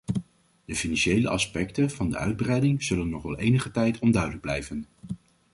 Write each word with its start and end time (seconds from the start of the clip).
De 0.65 0.75
financiële 0.75 1.29
aspecten 1.29 1.89
van 1.89 2.09
de 2.09 2.17
uitbreiding 2.17 2.83
zullen 2.83 3.09
nog 3.09 3.21
wel 3.23 3.37
enige 3.37 3.71
tijd 3.71 3.99
onduidelijk 3.99 4.41
blijven. 4.41 4.85